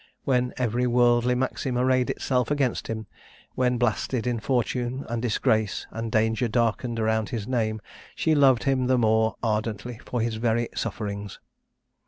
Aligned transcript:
When 0.23 0.51
every 0.57 0.87
worldly 0.87 1.35
maxim 1.35 1.77
arrayed 1.77 2.09
itself 2.09 2.49
against 2.49 2.87
him; 2.87 3.05
when 3.53 3.77
blasted 3.77 4.25
in 4.25 4.39
fortune, 4.39 5.05
and 5.07 5.21
disgrace 5.21 5.85
and 5.91 6.11
danger 6.11 6.47
darkened 6.47 6.99
around 6.99 7.29
his 7.29 7.47
name, 7.47 7.79
she 8.15 8.33
loved 8.33 8.63
him 8.63 8.87
the 8.87 8.97
more 8.97 9.35
ardently 9.43 9.99
for 10.03 10.19
his 10.19 10.37
very 10.37 10.69
sufferings. 10.73 11.39